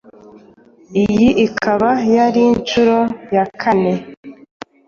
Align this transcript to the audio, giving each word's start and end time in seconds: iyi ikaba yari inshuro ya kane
iyi 1.03 1.29
ikaba 1.45 1.89
yari 2.15 2.41
inshuro 2.51 2.97
ya 3.35 3.45
kane 3.61 3.93